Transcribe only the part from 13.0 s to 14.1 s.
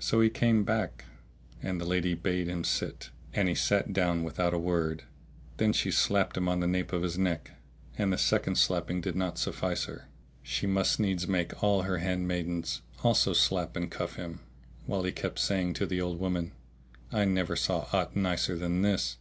also slap and